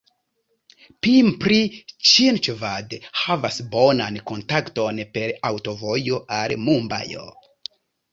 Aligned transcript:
Pimpri-Ĉinĉvad 1.07 2.95
havas 3.23 3.59
bonan 3.75 4.17
kontakton 4.31 5.03
per 5.19 5.35
aŭtovojo 5.51 6.19
al 6.39 6.57
Mumbajo. 6.63 7.29